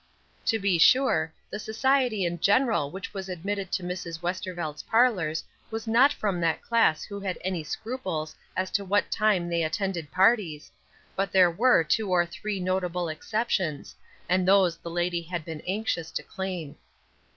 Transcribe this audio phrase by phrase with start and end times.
[0.45, 4.19] To be sure, the society in general which was admitted to Mrs.
[4.23, 9.47] Westervelt's parlors was not from that class who had any scruples as to what time
[9.47, 10.71] they attended parties,
[11.15, 13.93] but there were two or three notable exceptions,
[14.27, 16.77] and those the lady had been anxious to claim.